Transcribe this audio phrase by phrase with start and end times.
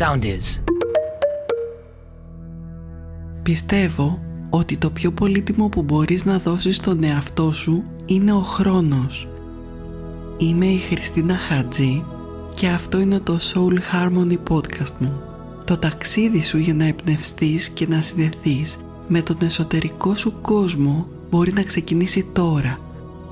[0.00, 0.62] sound is.
[3.42, 4.18] Πιστεύω
[4.50, 9.28] ότι το πιο πολύτιμο που μπορείς να δώσεις στον εαυτό σου είναι ο χρόνος.
[10.38, 12.04] Είμαι η Χριστίνα Χατζή
[12.54, 15.20] και αυτό είναι το Soul Harmony podcast μου.
[15.64, 18.76] Το ταξίδι σου για να εμπνευστείς και να συνδεθείς
[19.08, 22.78] με τον εσωτερικό σου κόσμο μπορεί να ξεκινήσει τώρα.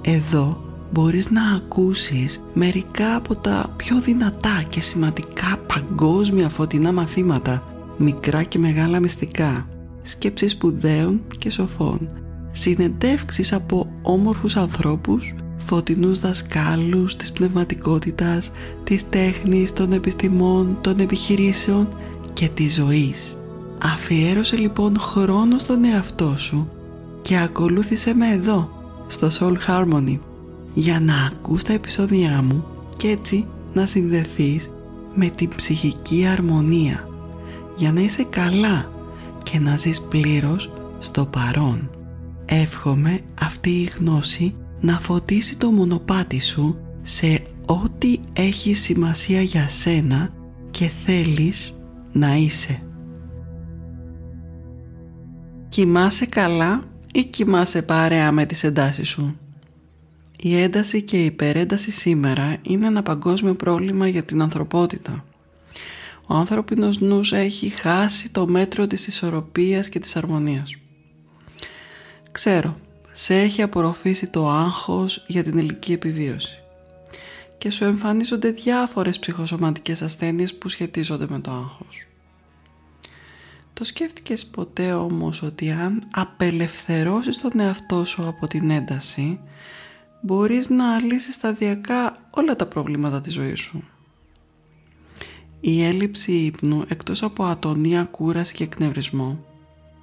[0.03, 0.63] Εδώ
[0.93, 5.58] μπορείς να ακούσεις μερικά από τα πιο δυνατά και σημαντικά
[5.89, 7.63] παγκόσμια φωτεινά μαθήματα,
[7.97, 9.69] μικρά και μεγάλα μυστικά,
[10.03, 12.09] σκέψεις σπουδαίων και σοφών,
[12.53, 18.51] συνεντεύξεις από όμορφους ανθρώπους, φωτεινούς δασκάλους της πνευματικότητας,
[18.85, 21.89] της τέχνης, των επιστημών, των επιχειρήσεων
[22.33, 23.37] και της ζωής.
[23.83, 26.71] Αφιέρωσε λοιπόν χρόνο στον εαυτό σου
[27.23, 28.69] και ακολούθησε με εδώ,
[29.07, 30.19] στο Soul Harmony,
[30.73, 32.65] για να ακούς τα επεισόδια μου
[32.97, 34.69] και έτσι να συνδεθείς
[35.19, 37.09] με την ψυχική αρμονία,
[37.77, 38.91] για να είσαι καλά
[39.43, 41.91] και να ζεις πλήρως στο παρόν.
[42.45, 50.31] Εύχομαι αυτή η γνώση να φωτίσει το μονοπάτι σου σε ό,τι έχει σημασία για σένα
[50.71, 51.75] και θέλεις
[52.13, 52.83] να είσαι.
[55.69, 59.37] Κοιμάσαι καλά ή κοιμάσαι παρέα με τις εντάσεις σου;
[60.41, 65.25] Η ένταση και η υπερένταση σήμερα είναι ένα παγκόσμιο πρόβλημα για την ανθρωπότητα.
[66.27, 70.77] Ο ανθρώπινος νους έχει χάσει το μέτρο της ισορροπίας και της αρμονίας.
[72.33, 72.77] Ξέρω,
[73.13, 76.59] σε έχει απορροφήσει το άγχος για την ηλική επιβίωση
[77.59, 82.07] και σου εμφανίζονται διάφορες ψυχοσωματικές ασθένειες που σχετίζονται με το άγχος.
[83.73, 89.41] Το σκέφτηκες ποτέ όμως ότι αν απελευθερώσεις τον εαυτό σου από την ένταση
[90.21, 93.85] μπορείς να λύσεις σταδιακά όλα τα προβλήματα της ζωής σου.
[95.61, 99.45] Η έλλειψη ύπνου εκτός από ατονία, κούραση και εκνευρισμό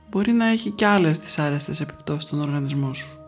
[0.10, 3.20] μπορεί να έχει και άλλες δυσάρεστες επιπτώσεις στον οργανισμό σου.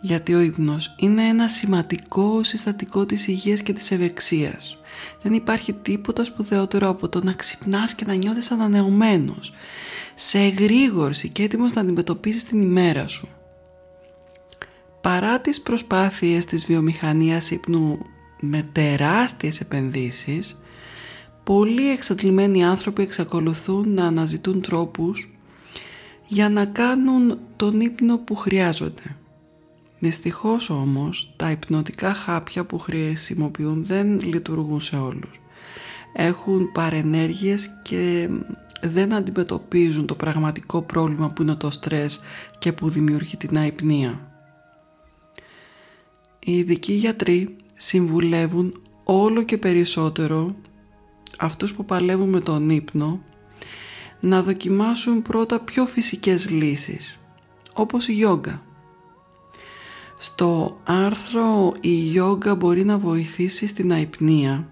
[0.00, 4.78] Γιατί ο ύπνος είναι ένα σημαντικό συστατικό της υγείας και της ευεξίας.
[5.22, 9.52] Δεν υπάρχει τίποτα σπουδαιότερο από το να ξυπνάς και να νιώθεις ανανεωμένος,
[10.14, 13.28] σε εγρήγορση και έτοιμος να αντιμετωπίσεις την ημέρα σου.
[15.00, 17.98] Παρά τις προσπάθειες της βιομηχανίας ύπνου
[18.40, 20.58] με τεράστιες επενδύσεις,
[21.44, 25.30] πολλοί εξαντλημένοι άνθρωποι εξακολουθούν να αναζητούν τρόπους
[26.26, 29.16] για να κάνουν τον ύπνο που χρειάζονται.
[29.98, 35.40] Δυστυχώς όμως τα υπνοτικά χάπια που χρησιμοποιούν δεν λειτουργούν σε όλους.
[36.12, 38.28] Έχουν παρενέργειες και
[38.82, 42.20] δεν αντιμετωπίζουν το πραγματικό πρόβλημα που είναι το στρες
[42.58, 44.29] και που δημιουργεί την αϊπνία.
[46.44, 50.54] Οι ειδικοί γιατροί συμβουλεύουν όλο και περισσότερο
[51.38, 53.22] αυτούς που παλεύουν με τον ύπνο
[54.20, 57.18] να δοκιμάσουν πρώτα πιο φυσικές λύσεις
[57.74, 58.62] όπως η γιόγκα.
[60.18, 64.68] Στο άρθρο «Η γιόγκα μπορεί να βοηθήσει στην αϊπνία»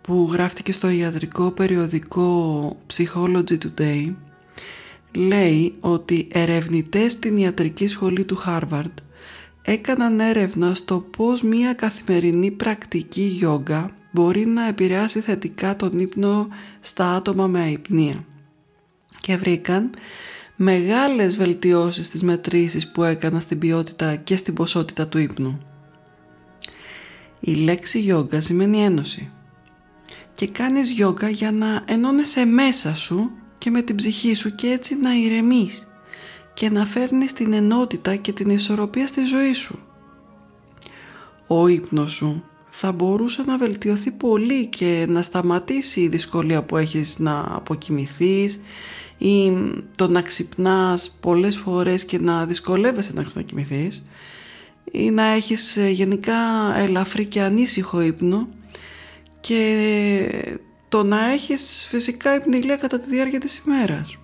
[0.00, 4.14] που γράφτηκε στο ιατρικό περιοδικό Psychology Today
[5.14, 8.94] λέει ότι ερευνητές στην ιατρική σχολή του Harvard
[9.62, 16.48] έκαναν έρευνα στο πώς μία καθημερινή πρακτική γιόγκα μπορεί να επηρεάσει θετικά τον ύπνο
[16.80, 18.24] στα άτομα με αϊπνία.
[19.20, 19.90] Και βρήκαν
[20.56, 25.60] μεγάλες βελτιώσεις στις μετρήσεις που έκανα στην ποιότητα και στην ποσότητα του ύπνου.
[27.40, 29.30] Η λέξη γιόγκα σημαίνει ένωση.
[30.34, 34.96] Και κάνεις γιόγκα για να ενώνεσαι μέσα σου και με την ψυχή σου και έτσι
[34.96, 35.89] να ηρεμείς
[36.60, 39.78] και να φέρνεις την ενότητα και την ισορροπία στη ζωή σου.
[41.46, 47.18] Ο ύπνος σου θα μπορούσε να βελτιωθεί πολύ και να σταματήσει η δυσκολία που έχεις
[47.18, 48.60] να αποκοιμηθείς
[49.18, 49.52] ή
[49.96, 54.02] το να ξυπνάς πολλές φορές και να δυσκολεύεσαι να ξανακοιμηθείς
[54.92, 56.36] ή να έχεις ε, γενικά
[56.76, 58.48] ελαφρύ και ανήσυχο ύπνο
[59.40, 64.18] και το να έχεις φυσικά υπνηλία κατά τη διάρκεια της ημέρας.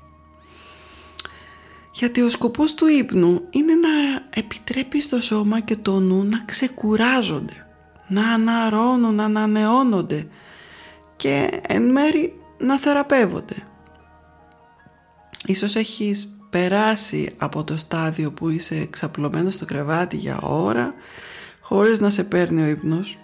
[1.99, 3.89] Γιατί ο σκοπός του ύπνου είναι να
[4.31, 7.67] επιτρέπει στο σώμα και το νου να ξεκουράζονται,
[8.09, 10.27] να αναρώνουν, να ανανεώνονται
[11.17, 13.55] και εν μέρη να θεραπεύονται.
[15.47, 20.95] Ίσως έχεις περάσει από το στάδιο που είσαι ξαπλωμένος στο κρεβάτι για ώρα
[21.61, 23.19] χωρίς να σε παίρνει ο ύπνος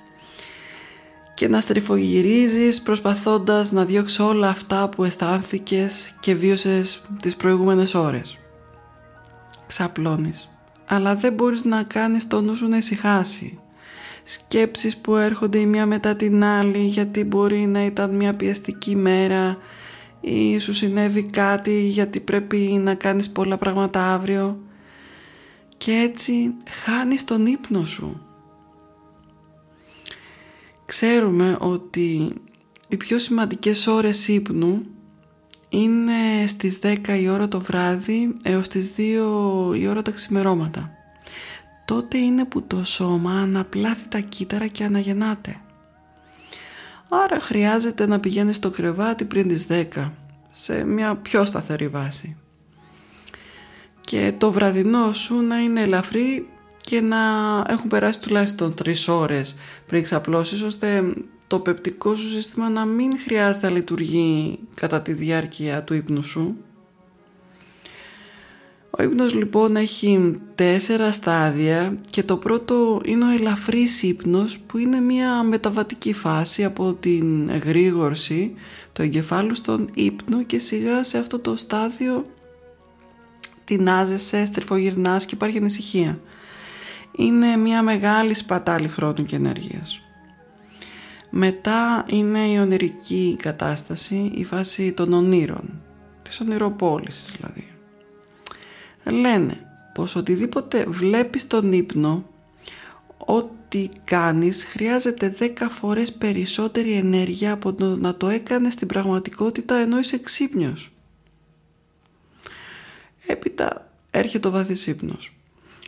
[1.34, 8.36] και να στριφογυρίζεις προσπαθώντας να διώξεις όλα αυτά που αισθάνθηκες και βίωσες τις προηγούμενες ώρες
[9.72, 10.48] ξαπλώνεις.
[10.86, 13.58] Αλλά δεν μπορείς να κάνεις το νου σου να ησυχάσει.
[14.24, 19.58] Σκέψεις που έρχονται η μία μετά την άλλη γιατί μπορεί να ήταν μια πιεστική μέρα
[20.20, 24.60] ή σου συνέβη κάτι γιατί πρέπει να κάνεις πολλά πράγματα αύριο.
[25.76, 26.54] Και έτσι
[26.84, 28.26] χάνεις τον ύπνο σου.
[30.84, 32.32] Ξέρουμε ότι
[32.88, 34.86] οι πιο σημαντικές ώρες ύπνου
[35.72, 40.90] είναι στις 10 η ώρα το βράδυ έως τις 2 η ώρα τα ξημερώματα.
[41.84, 45.56] Τότε είναι που το σώμα αναπλάθει τα κύτταρα και αναγεννάται.
[47.08, 50.10] Άρα χρειάζεται να πηγαίνεις στο κρεβάτι πριν τις 10
[50.50, 52.36] σε μια πιο σταθερή βάση.
[54.00, 57.18] Και το βραδινό σου να είναι ελαφρύ και να
[57.68, 61.14] έχουν περάσει τουλάχιστον τρεις ώρες πριν ξαπλώσεις ώστε
[61.52, 66.56] το πεπτικό σου σύστημα να μην χρειάζεται να λειτουργεί κατά τη διάρκεια του ύπνου σου.
[68.90, 75.00] Ο ύπνος λοιπόν έχει τέσσερα στάδια και το πρώτο είναι ο ελαφρύς ύπνος που είναι
[75.00, 78.54] μια μεταβατική φάση από την εγρήγορση
[78.92, 82.24] του εγκεφάλου στον ύπνο και σιγά σε αυτό το στάδιο
[83.64, 86.20] τεινάζεσαι, στριφογυρνάς και υπάρχει ανησυχία.
[87.16, 90.01] Είναι μια μεγάλη σπατάλη χρόνου και ενέργειας.
[91.34, 95.82] Μετά είναι η ονειρική κατάσταση, η φάση των ονείρων,
[96.22, 97.66] της ονειροπόλησης δηλαδή.
[99.04, 102.24] Λένε πως οτιδήποτε βλέπεις τον ύπνο,
[103.16, 109.98] ό,τι κάνεις χρειάζεται 10 φορές περισσότερη ενέργεια από το να το έκανες στην πραγματικότητα ενώ
[109.98, 110.92] είσαι ξύπνιος.
[113.26, 115.36] Έπειτα έρχεται ο βαθύς ύπνος.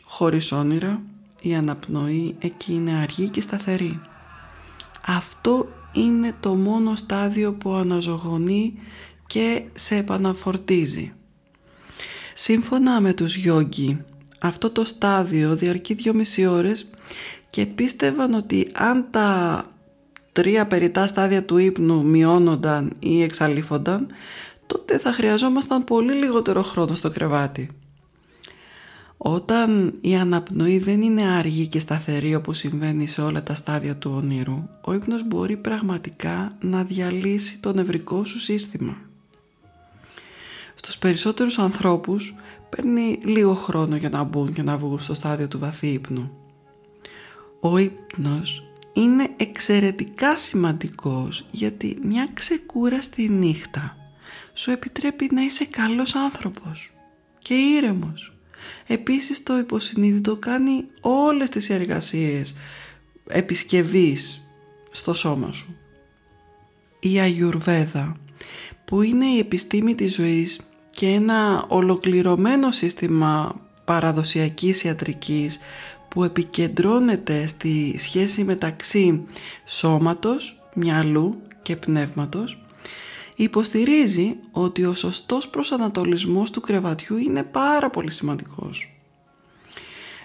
[0.05, 1.03] Χωρίς όνειρα,
[1.41, 4.01] η αναπνοή εκεί είναι αργή και σταθερή.
[5.07, 8.79] Αυτό είναι το μόνο στάδιο που αναζωογονεί
[9.27, 11.13] και σε επαναφορτίζει.
[12.35, 14.05] Σύμφωνα με τους γιόγκι,
[14.39, 16.91] αυτό το στάδιο διαρκεί μισή ώρες
[17.51, 19.65] και πίστευαν ότι αν τα
[20.33, 24.07] τρία περιτά στάδια του ύπνου μειώνονταν ή εξαλείφονταν,
[24.67, 27.69] τότε θα χρειαζόμασταν πολύ λιγότερο χρόνο στο κρεβάτι.
[29.27, 34.13] Όταν η αναπνοή δεν είναι αργή και σταθερή όπως συμβαίνει σε όλα τα στάδια του
[34.15, 38.97] ονείρου, ο ύπνος μπορεί πραγματικά να διαλύσει το νευρικό σου σύστημα.
[40.75, 42.35] Στους περισσότερους ανθρώπους
[42.69, 46.31] παίρνει λίγο χρόνο για να μπουν και να βγουν στο στάδιο του βαθύ ύπνου.
[47.61, 53.97] Ο ύπνος είναι εξαιρετικά σημαντικός γιατί μια ξεκούραστη νύχτα
[54.53, 56.93] σου επιτρέπει να είσαι καλός άνθρωπος
[57.39, 58.34] και ήρεμος
[58.87, 62.57] Επίσης το υποσυνείδητο κάνει όλες τις εργασίες
[63.27, 64.49] επισκευής
[64.91, 65.77] στο σώμα σου.
[67.01, 68.17] Η Αγιουρβέδα
[68.85, 75.59] που είναι η επιστήμη της ζωής και ένα ολοκληρωμένο σύστημα παραδοσιακής ιατρικής
[76.09, 79.25] που επικεντρώνεται στη σχέση μεταξύ
[79.65, 82.64] σώματος, μυαλού και πνεύματος
[83.35, 88.99] υποστηρίζει ότι ο σωστός προσανατολισμός του κρεβατιού είναι πάρα πολύ σημαντικός.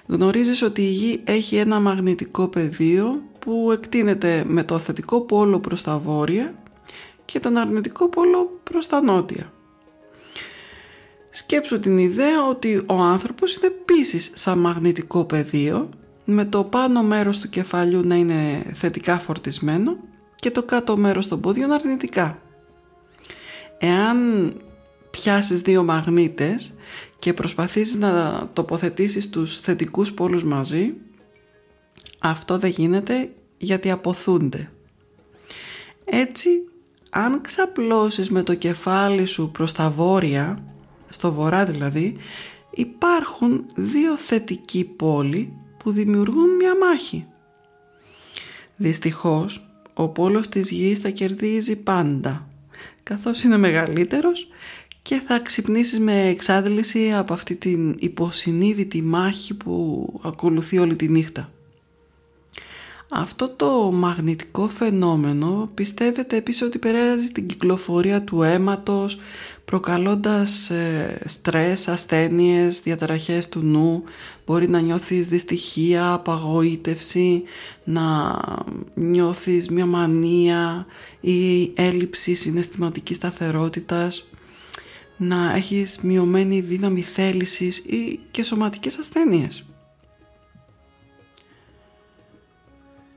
[0.08, 5.82] Γνωρίζεις ότι η γη έχει ένα μαγνητικό πεδίο που εκτείνεται με το θετικό πόλο προς
[5.82, 6.54] τα βόρεια
[7.26, 9.54] και τον αρνητικό πόλο προς τα νότια.
[11.30, 15.90] Σκέψου την ιδέα ότι ο άνθρωπος είναι επίσης σαν μαγνητικό πεδίο
[16.26, 19.98] με το πάνω μέρος του κεφαλιού να είναι θετικά φορτισμένο
[20.36, 22.40] και το κάτω μέρος των πόδιων αρνητικά
[23.80, 24.54] εάν
[25.10, 26.74] πιάσεις δύο μαγνήτες
[27.20, 30.94] και προσπαθήσεις να τοποθετήσεις τους θετικούς πόλους μαζί,
[32.20, 34.72] αυτό δεν γίνεται γιατί αποθούνται.
[36.06, 36.50] Έτσι,
[37.10, 40.58] αν ξαπλώσεις με το κεφάλι σου προς τα βόρεια,
[41.10, 42.18] στο βορρά δηλαδή,
[42.70, 47.26] υπάρχουν δύο θετικοί πόλοι που δημιουργούν μια μάχη.
[48.76, 52.49] Δυστυχώς, ο πόλος της γης θα κερδίζει πάντα
[53.10, 54.48] καθώς είναι μεγαλύτερος
[55.02, 61.52] και θα ξυπνήσεις με εξάντληση από αυτή την υποσυνείδητη μάχη που ακολουθεί όλη τη νύχτα.
[63.12, 69.20] Αυτό το μαγνητικό φαινόμενο πιστεύετε επίσης ότι περάζει την κυκλοφορία του αίματος
[69.70, 74.04] προκαλώντας ε, στρες, ασθένειες, διαταραχές του νου,
[74.46, 77.44] μπορεί να νιώθεις δυστυχία, απαγοήτευση,
[77.84, 78.38] να
[78.94, 80.86] νιώθεις μια μανία
[81.20, 84.28] ή έλλειψη συναισθηματικής σταθερότητας,
[85.18, 89.66] να έχεις μειωμένη δύναμη θέλησης ή και σωματικές ασθένειες.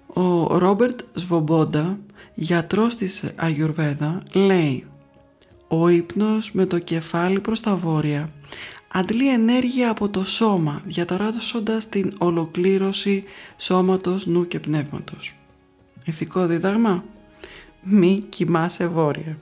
[0.07, 1.99] Ο Ρόμπερτ Σβομπόντα,
[2.35, 4.87] γιατρός της Αγιουρβέδα, λέει
[5.75, 8.29] «Ο ύπνος με το κεφάλι προς τα βόρεια
[8.88, 13.23] αντλεί ενέργεια από το σώμα, διαταράσσοντας την ολοκλήρωση
[13.57, 15.35] σώματος, νου και πνεύματος.
[16.05, 17.05] Ηθικό δίδαγμα;
[17.83, 19.38] Μη κοιμάσαι βόρεια.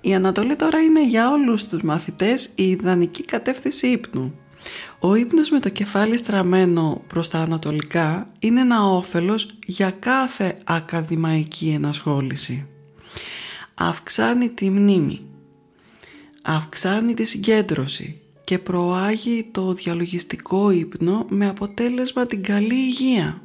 [0.00, 4.34] Η Ανατολή τώρα είναι για όλους τους μαθητές η ιδανική κατεύθυνση ύπνου.
[4.98, 11.68] Ο ύπνος με το κεφάλι στραμμένο προς τα ανατολικά είναι ένα όφελος για κάθε ακαδημαϊκή
[11.68, 12.66] ενασχόληση.
[13.78, 15.26] Αυξάνει τη μνήμη,
[16.42, 23.42] αυξάνει τη συγκέντρωση και προάγει το διαλογιστικό ύπνο με αποτέλεσμα την καλή υγεία.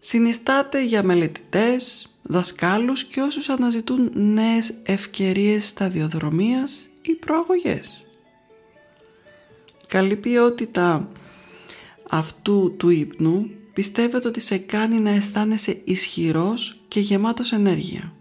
[0.00, 8.04] Συνιστάται για μελετητές, δασκάλους και όσους αναζητούν νέες ευκαιρίες σταδιοδρομίας ή προαγωγές.
[9.86, 11.08] Καλή ποιότητα
[12.10, 18.12] αυτού του ύπνου πιστεύετε ότι σε κάνει να αισθάνεσαι ισχυρός και γεμάτος ενέργεια.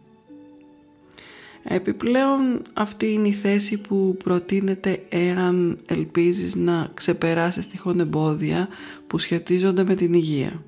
[1.63, 8.67] Επιπλέον αυτή είναι η θέση που προτείνεται εάν ελπίζεις να ξεπεράσεις τυχόν εμπόδια
[9.07, 10.63] που σχετίζονται με την υγεία.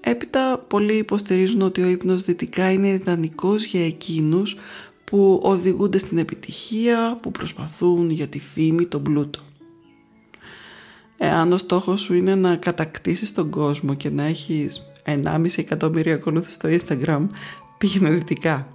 [0.00, 4.56] Έπειτα πολλοί υποστηρίζουν ότι ο ύπνος δυτικά είναι ιδανικός για εκείνους
[5.04, 9.40] που οδηγούνται στην επιτυχία, που προσπαθούν για τη φήμη, τον πλούτο.
[11.22, 16.54] Εάν ο στόχος σου είναι να κατακτήσεις τον κόσμο και να έχεις 1,5 εκατομμύρια ακολούθους
[16.54, 17.26] στο Instagram,
[17.78, 18.68] πήγαινε δυτικά.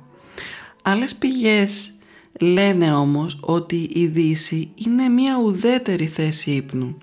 [0.81, 1.91] Άλλες πηγές
[2.39, 6.97] λένε όμως ότι η Δύση είναι μια ουδέτερη θέση ύπνου,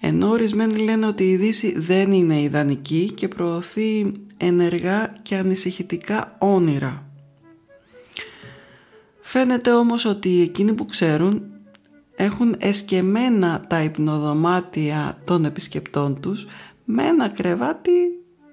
[0.00, 7.10] ενώ ορισμένοι λένε ότι η Δύση δεν είναι ιδανική και προωθεί ενεργά και ανησυχητικά όνειρα.
[9.20, 11.42] Φαίνεται όμως ότι εκείνοι που ξέρουν
[12.20, 16.46] έχουν εσκεμένα τα υπνοδωμάτια των επισκεπτών τους
[16.84, 17.90] με ένα κρεβάτι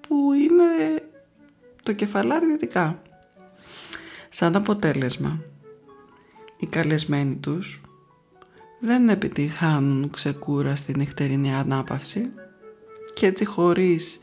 [0.07, 1.03] που είναι
[1.84, 3.01] το κεφαλάρι δυτικά.
[4.29, 5.41] Σαν αποτέλεσμα,
[6.57, 7.81] οι καλεσμένοι τους
[8.79, 12.31] δεν επιτυχάνουν ξεκούρα στην νυχτερινή ανάπαυση
[13.13, 14.19] και έτσι χωρίς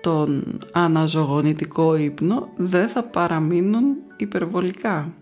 [0.00, 5.12] τον αναζωογονητικό ύπνο δεν θα παραμείνουν υπερβολικά.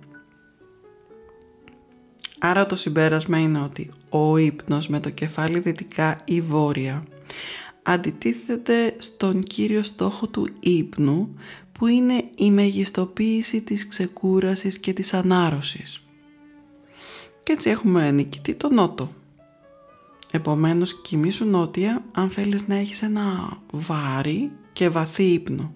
[2.44, 7.04] Άρα το συμπέρασμα είναι ότι ο ύπνος με το κεφάλι δυτικά ή βόρεια
[7.82, 11.34] αντιτίθεται στον κύριο στόχο του ύπνου
[11.72, 16.02] που είναι η μεγιστοποίηση της ξεκούρασης και της ανάρρωσης.
[17.42, 19.12] Και έτσι έχουμε νικητή το νότο.
[20.30, 25.72] Επομένως κοιμήσου νότια αν θέλεις να έχεις ένα βάρη και βαθύ ύπνο.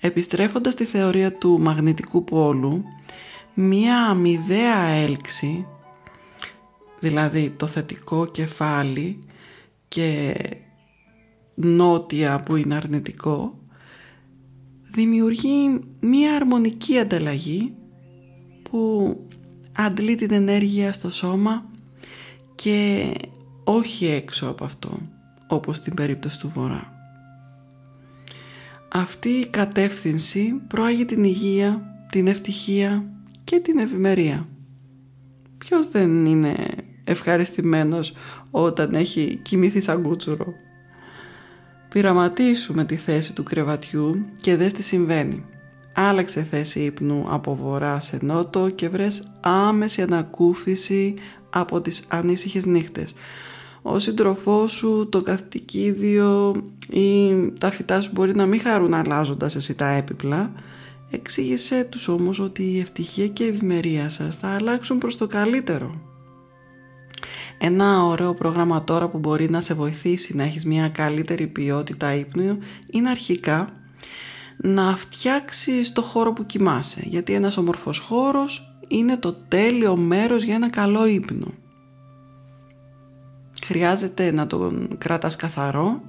[0.00, 2.84] Επιστρέφοντας στη θεωρία του μαγνητικού πόλου,
[3.54, 5.66] μία αμοιβαία έλξη,
[7.00, 9.18] δηλαδή το θετικό κεφάλι
[9.88, 10.34] και
[11.54, 13.58] νότια που είναι αρνητικό,
[14.90, 17.74] δημιουργεί μία αρμονική ανταλλαγή
[18.62, 19.16] που
[19.72, 21.70] αντλεί την ενέργεια στο σώμα
[22.54, 23.10] και
[23.64, 24.98] όχι έξω από αυτό,
[25.46, 26.92] όπως στην περίπτωση του Βορρά.
[28.88, 33.13] Αυτή η κατεύθυνση προάγει την υγεία, την ευτυχία
[33.54, 34.48] και την ευημερία.
[35.58, 36.54] Ποιος δεν είναι
[37.04, 38.12] ευχαριστημένος
[38.50, 40.54] όταν έχει κοιμηθεί σαν κούτσουρο;
[41.88, 45.44] Πειραματίσου τη θέση του κρεβατιού και δες τι συμβαίνει.
[45.94, 51.14] Άλλαξε θέση ύπνου από βορρά σε νότο και βρες άμεση ανακούφιση
[51.50, 53.14] από τις ανήσυχες νύχτες.
[53.82, 56.54] Ο σύντροφός σου, το καθηκίδιο
[56.90, 60.52] ή τα φυτά σου μπορεί να μην χαρούν αλλάζοντας εσύ τα έπιπλα.
[61.10, 66.12] Εξήγησέ τους όμως ότι η ευτυχία και η ευημερία σας θα αλλάξουν προς το καλύτερο.
[67.58, 72.58] Ένα ωραίο πρόγραμμα τώρα που μπορεί να σε βοηθήσει να έχεις μια καλύτερη ποιότητα ύπνου
[72.90, 73.68] είναι αρχικά
[74.56, 80.54] να φτιάξεις το χώρο που κοιμάσαι γιατί ένας όμορφος χώρος είναι το τέλειο μέρος για
[80.54, 81.46] ένα καλό ύπνο.
[83.64, 86.00] Χρειάζεται να τον κρατάς καθαρό,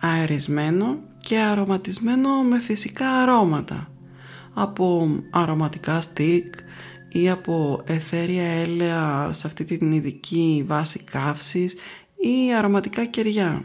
[0.00, 3.88] αερισμένο και αρωματισμένο με φυσικά αρώματα
[4.58, 6.54] από αρωματικά στικ
[7.08, 11.74] ή από εθέρια έλαια σε αυτή την ειδική βάση καύσης
[12.16, 13.64] ή αρωματικά κεριά.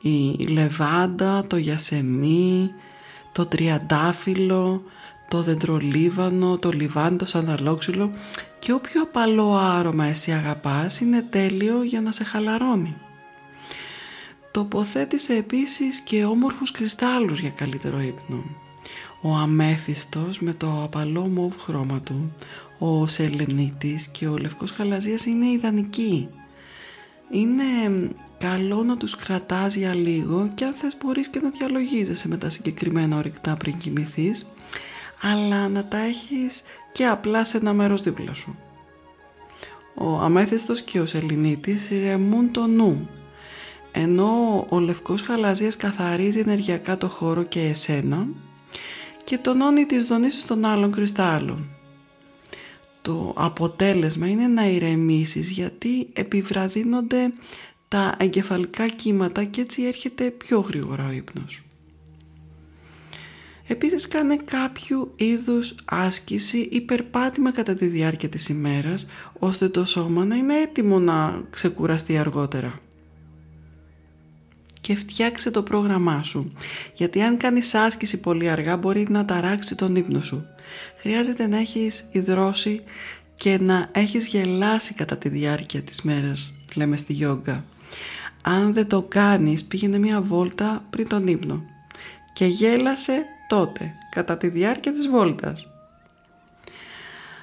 [0.00, 2.70] Η λεβάντα, το γιασεμί,
[3.32, 4.82] το τριαντάφυλλο,
[5.28, 8.10] το δεντρολίβανο, το λιβάνι, το σανδαλόξυλο
[8.58, 12.96] και όποιο απαλό άρωμα εσύ αγαπάς είναι τέλειο για να σε χαλαρώνει.
[14.50, 18.44] Τοποθέτησε επίσης και όμορφους κρυστάλλους για καλύτερο ύπνο.
[19.24, 22.32] Ο αμέθιστος με το απαλό μοβ χρώμα του,
[22.78, 26.28] ο σελενίτης και ο λευκός χαλαζίας είναι ιδανικοί.
[27.30, 27.64] Είναι
[28.38, 32.48] καλό να τους κρατάς για λίγο και αν θες μπορείς και να διαλογίζεσαι με τα
[32.50, 34.46] συγκεκριμένα ορυκτά πριν κοιμηθείς
[35.22, 36.62] αλλά να τα έχεις
[36.92, 38.56] και απλά σε ένα μέρος δίπλα σου.
[39.94, 43.08] Ο αμέθιστος και ο σεληνίτης ρεμούν το νου,
[43.92, 48.26] ενώ ο λευκός χαλαζίας καθαρίζει ενεργειακά το χώρο και εσένα
[49.24, 51.68] και τονώνει τις δονήσεις των άλλων κρυστάλλων.
[53.02, 57.32] Το αποτέλεσμα είναι να ηρεμήσεις γιατί επιβραδύνονται
[57.88, 61.62] τα εγκεφαλικά κύματα και έτσι έρχεται πιο γρήγορα ο ύπνος.
[63.66, 69.06] Επίσης κάνε κάποιο είδους άσκηση ή περπάτημα κατά τη διάρκεια της ημέρας
[69.38, 72.80] ώστε το σώμα να είναι έτοιμο να ξεκουραστεί αργότερα.
[74.82, 76.52] Και φτιάξε το πρόγραμμά σου,
[76.94, 80.46] γιατί αν κάνεις άσκηση πολύ αργά μπορεί να ταράξει τον ύπνο σου.
[80.96, 82.82] Χρειάζεται να έχεις υδρώσει
[83.36, 87.64] και να έχεις γελάσει κατά τη διάρκεια της μέρας, λέμε στη γιόγκα.
[88.42, 91.62] Αν δεν το κάνεις πήγαινε μια βόλτα πριν τον ύπνο
[92.32, 95.66] και γέλασε τότε κατά τη διάρκεια της βόλτας.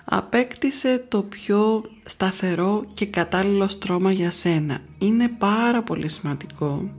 [0.06, 4.82] Απέκτησε το πιο σταθερό και κατάλληλο στρώμα για σένα.
[4.98, 6.90] Είναι πάρα πολύ σημαντικό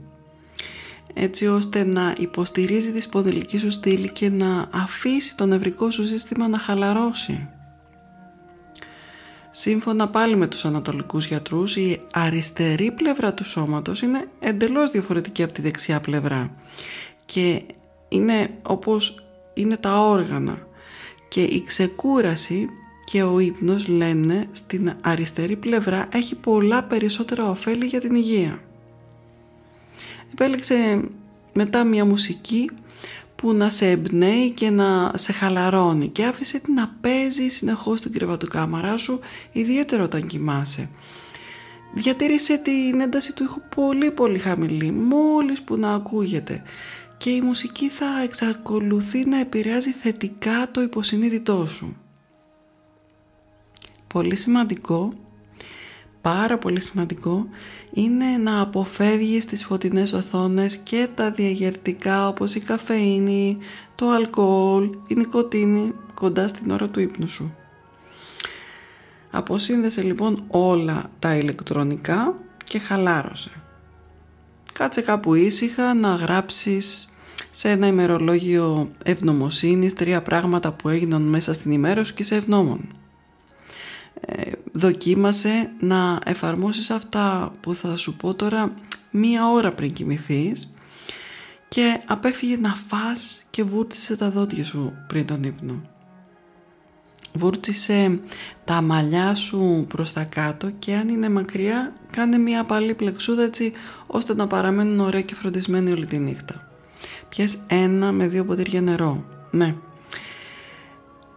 [1.13, 6.47] έτσι ώστε να υποστηρίζει τη σπονδυλική σου στήλη και να αφήσει το νευρικό σου σύστημα
[6.47, 7.49] να χαλαρώσει.
[9.51, 15.53] Σύμφωνα πάλι με τους ανατολικούς γιατρούς, η αριστερή πλευρά του σώματος είναι εντελώς διαφορετική από
[15.53, 16.51] τη δεξιά πλευρά
[17.25, 17.61] και
[18.07, 20.67] είναι όπως είναι τα όργανα
[21.27, 22.67] και η ξεκούραση
[23.03, 28.59] και ο ύπνος λένε στην αριστερή πλευρά έχει πολλά περισσότερα ωφέλη για την υγεία.
[30.31, 31.01] Επέλεξε
[31.53, 32.69] μετά μια μουσική
[33.35, 38.11] που να σε εμπνέει και να σε χαλαρώνει και άφησε την να παίζει συνεχώς στην
[38.11, 39.19] κρεβατοκάμαρά σου
[39.51, 40.89] ιδιαίτερα όταν κοιμάσαι.
[41.93, 46.63] Διατήρησε την ένταση του ήχου πολύ πολύ χαμηλή μόλις που να ακούγεται
[47.17, 51.95] και η μουσική θα εξακολουθεί να επηρεάζει θετικά το υποσυνείδητό σου.
[54.07, 55.13] Πολύ σημαντικό,
[56.21, 57.47] πάρα πολύ σημαντικό,
[57.93, 63.57] είναι να αποφεύγεις τις φωτεινές οθόνες και τα διαγερτικά όπως η καφεΐνη,
[63.95, 67.55] το αλκοόλ, η νικοτίνη κοντά στην ώρα του ύπνου σου.
[69.31, 73.51] Αποσύνδεσε λοιπόν όλα τα ηλεκτρονικά και χαλάρωσε.
[74.73, 77.13] Κάτσε κάπου ήσυχα να γράψεις
[77.51, 83.00] σε ένα ημερολόγιο ευνομοσύνης τρία πράγματα που έγιναν μέσα στην ημέρα σου και σε ευνόμων.
[84.25, 88.73] Ε, δοκίμασε να εφαρμόσεις αυτά που θα σου πω τώρα
[89.11, 90.71] μία ώρα πριν κοιμηθείς
[91.67, 95.81] και απέφυγε να φας και βούρτισε τα δόντια σου πριν τον ύπνο.
[97.33, 98.19] Βούρτισε
[98.65, 103.71] τα μαλλιά σου προς τα κάτω και αν είναι μακριά κάνε μία παλή πλεξούδα έτσι
[104.07, 106.67] ώστε να παραμένουν ωραία και φροντισμένοι όλη τη νύχτα.
[107.29, 109.25] Πιες ένα με δύο ποτήρια νερό.
[109.51, 109.75] Ναι.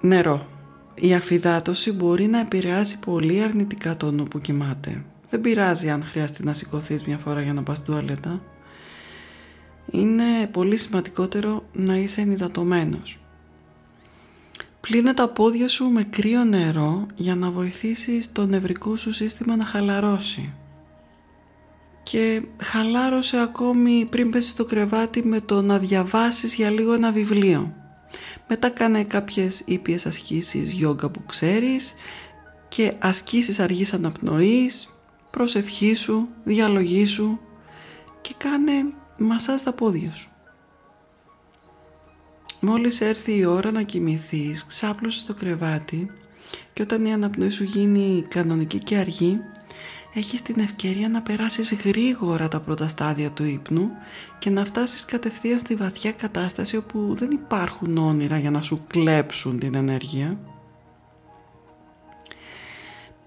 [0.01, 0.47] Νερό.
[0.94, 5.04] Η αφυδάτωση μπορεί να επηρεάσει πολύ αρνητικά το νου που κοιμάται.
[5.30, 8.42] Δεν πειράζει αν χρειαστεί να σηκωθείς μια φορά για να πας στην τουαλέτα.
[9.90, 13.18] Είναι πολύ σημαντικότερο να είσαι ενυδατωμένος.
[14.80, 19.64] Πλύνε τα πόδια σου με κρύο νερό για να βοηθήσεις το νευρικό σου σύστημα να
[19.64, 20.52] χαλαρώσει
[22.02, 27.74] και χαλάρωσε ακόμη πριν πέσεις στο κρεβάτι με το να διαβάσεις για λίγο ένα βιβλίο.
[28.48, 31.94] Μετά κάνε κάποιες ήπιες ασκήσεις γιόγκα που ξέρεις
[32.68, 34.96] και ασκήσεις αργής αναπνοής,
[35.30, 37.40] προσευχή σου, διαλογή σου
[38.20, 38.72] και κάνε
[39.18, 40.30] μασά στα πόδια σου.
[42.61, 46.11] Μόλις έρθει η ώρα να κοιμηθείς, ξάπλωσες στο κρεβάτι
[46.72, 49.40] και όταν η αναπνοή σου γίνει κανονική και αργή,
[50.14, 53.90] έχεις την ευκαιρία να περάσεις γρήγορα τα πρώτα στάδια του ύπνου
[54.38, 59.59] και να φτάσεις κατευθείαν στη βαθιά κατάσταση όπου δεν υπάρχουν όνειρα για να σου κλέψουν
[59.59, 60.38] την ενέργεια.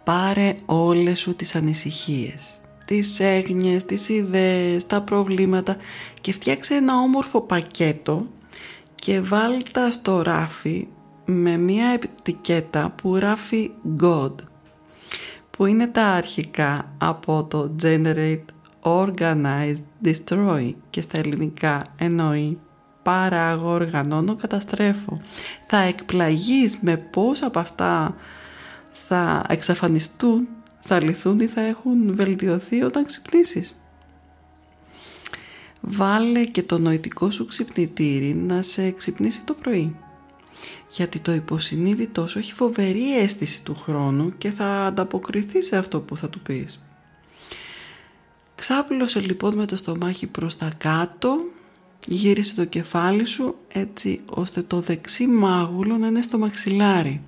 [0.04, 5.78] Πάρε όλες σου τις ανησυχίες, τις έγνοιες, τις ιδέες, τα προβλήματα
[6.22, 8.28] και φτιάξε ένα όμορφο πακέτο
[8.96, 10.88] και βάλτα στο ράφι
[11.26, 14.34] με μια ετικέτα που γράφει God
[15.58, 18.44] που είναι τα αρχικά από το Generate
[18.82, 22.60] Organize Destroy και στα ελληνικά εννοεί
[23.04, 25.22] παράγω, οργανώνω, καταστρέφω.
[25.68, 28.16] Θα εκπλαγείς με πώς από αυτά
[28.92, 30.48] θα εξαφανιστούν,
[30.80, 33.76] θα λυθούν ή θα έχουν βελτιωθεί όταν ξυπνήσεις.
[35.82, 39.96] Βάλε και το νοητικό σου ξυπνητήρι να σε ξυπνήσει το πρωί
[40.90, 46.18] γιατί το υποσυνείδητό σου έχει φοβερή αίσθηση του χρόνου και θα ανταποκριθεί σε αυτό που
[46.18, 46.84] θα του πεις.
[48.56, 51.40] Ξάπλωσε λοιπόν με το στομάχι προς τα κάτω
[52.10, 57.22] Γύρισε το κεφάλι σου έτσι ώστε το δεξί μάγουλο να είναι στο μαξιλάρι.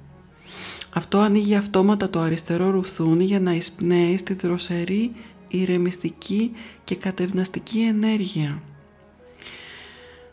[0.90, 5.12] Αυτό ανοίγει αυτόματα το αριστερό ρουθούνι για να εισπνέει στη δροσερή,
[5.48, 6.52] ηρεμιστική
[6.84, 8.62] και κατευναστική ενέργεια.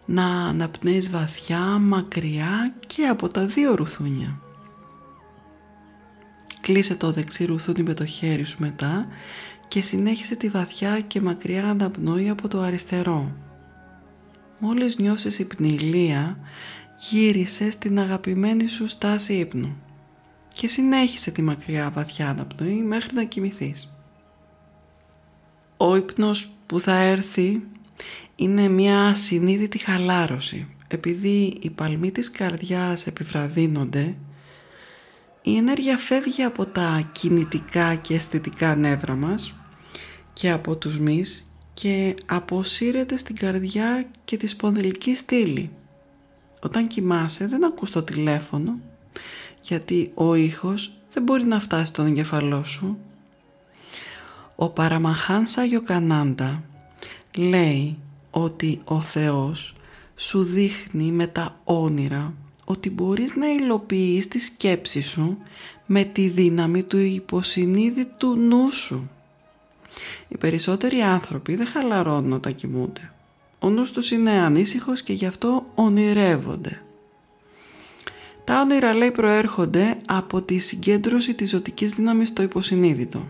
[0.06, 4.40] Να αναπνέεις βαθιά, μακριά και από τα δύο ρουθούνια.
[6.60, 9.06] Κλείσε το δεξί ρουθούνι με το χέρι σου μετά
[9.68, 13.32] και συνέχισε τη βαθιά και μακριά αναπνοή από το αριστερό.
[14.58, 16.38] Μόλις νιώσεις υπνηλία,
[17.10, 19.76] γύρισε στην αγαπημένη σου στάση ύπνου
[20.48, 23.96] και συνέχισε τη μακριά βαθιά αναπνοή μέχρι να κοιμηθείς.
[25.76, 27.62] Ο ύπνος που θα έρθει
[28.36, 30.66] είναι μια συνείδητη χαλάρωση.
[30.88, 34.14] Επειδή οι παλμοί της καρδιάς επιβραδύνονται,
[35.42, 39.54] η ενέργεια φεύγει από τα κινητικά και αισθητικά νεύρα μας
[40.32, 45.70] και από τους μυς και αποσύρεται στην καρδιά και τη σπονδυλική στήλη.
[46.60, 48.78] Όταν κοιμάσαι δεν ακούς το τηλέφωνο
[49.60, 52.98] γιατί ο ήχος δεν μπορεί να φτάσει στον εγκεφαλό σου.
[54.56, 56.62] Ο Παραμαχάνσα Γιοκανάντα
[57.36, 57.98] λέει
[58.42, 59.76] ότι ο Θεός
[60.16, 65.38] σου δείχνει με τα όνειρα ότι μπορείς να υλοποιείς τη σκέψη σου
[65.86, 69.10] με τη δύναμη του υποσυνείδητου νου σου.
[70.28, 73.12] Οι περισσότεροι άνθρωποι δεν χαλαρώνουν όταν κοιμούνται.
[73.58, 76.82] Ο νους τους είναι ανήσυχος και γι' αυτό ονειρεύονται.
[78.44, 83.28] Τα όνειρα λέει προέρχονται από τη συγκέντρωση της ζωτικής δύναμης στο υποσυνείδητο.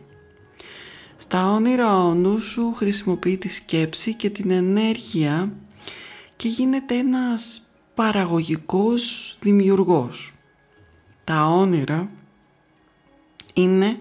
[1.16, 5.52] Στα όνειρα ο νους σου χρησιμοποιεί τη σκέψη και την ενέργεια
[6.36, 10.34] και γίνεται ένας παραγωγικός δημιουργός.
[11.24, 12.08] Τα όνειρα
[13.54, 13.98] είναι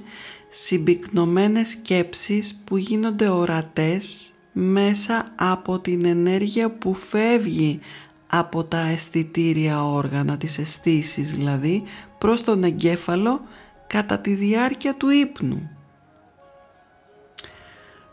[0.49, 7.80] συμπυκνωμένες σκέψεις που γίνονται ορατές μέσα από την ενέργεια που φεύγει
[8.28, 11.84] από τα αισθητήρια όργανα, τις αισθήσει δηλαδή,
[12.17, 13.41] προς τον εγκέφαλο
[13.88, 15.74] κατά τη διάρκεια του ύπνου.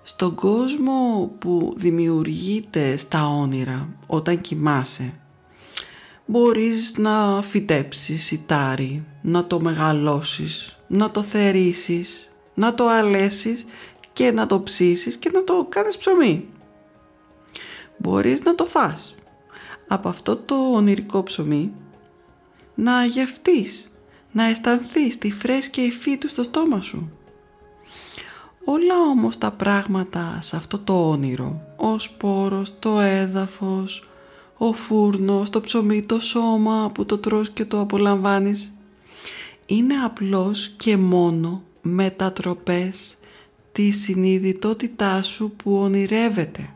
[0.03, 5.13] Στον κόσμο που δημιουργείται στα όνειρα όταν κοιμάσαι,
[6.27, 13.65] μπορείς να φυτέψεις σιτάρι, να το μεγαλώσεις, να το θερήσεις, να το αλέσεις
[14.13, 16.49] και να το ψήσεις και να το κάνεις ψωμί.
[17.97, 19.15] Μπορείς να το φας
[19.89, 21.73] από αυτό το ονειρικό ψωμί
[22.75, 23.93] να γευτείς,
[24.33, 27.13] να αισθανθείς τη φρέσκια υφή του στο στόμα σου.
[28.65, 34.09] Όλα όμως τα πράγματα σε αυτό το όνειρο, ο σπόρος, το έδαφος,
[34.57, 38.73] ο φούρνος, το ψωμί, το σώμα που το τρως και το απολαμβάνεις,
[39.67, 43.17] είναι απλώς και μόνο μετατροπές
[43.73, 46.71] τη συνειδητότητά σου που ονειρεύεται.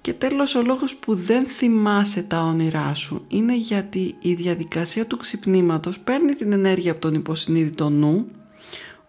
[0.00, 5.16] Και τέλος ο λόγος που δεν θυμάσαι τα όνειρά σου είναι γιατί η διαδικασία του
[5.16, 8.26] ξυπνήματος παίρνει την ενέργεια από τον υποσυνείδητο νου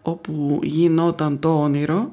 [0.10, 2.12] όπου γινόταν το όνειρο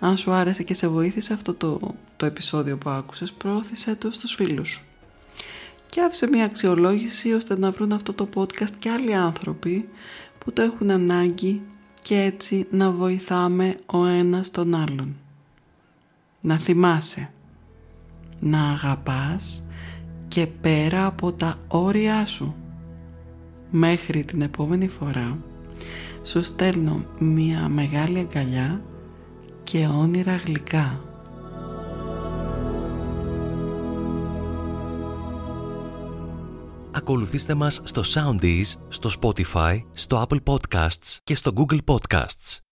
[0.00, 4.34] Αν σου άρεσε και σε βοήθησε αυτό το, το επεισόδιο που άκουσες, προώθησέ το στους
[4.34, 4.82] φίλους σου.
[5.88, 9.88] Και άφησε μια αξιολόγηση ώστε να βρουν αυτό το podcast και άλλοι άνθρωποι
[10.38, 11.62] που το έχουν ανάγκη
[12.02, 15.16] και έτσι να βοηθάμε ο ένας τον άλλον.
[16.40, 17.30] Να θυμάσαι
[18.40, 19.63] να αγαπάς
[20.34, 22.54] και πέρα από τα όρια σου.
[23.70, 25.38] Μέχρι την επόμενη φορά
[26.22, 28.82] σου στέλνω μία μεγάλη αγκαλιά
[29.64, 31.00] και όνειρα γλυκά.
[36.90, 42.63] Ακολουθήστε μας στο Soundees, στο Spotify, στο Apple Podcasts και στο Google Podcasts.